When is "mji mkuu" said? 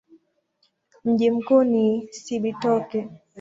1.05-1.63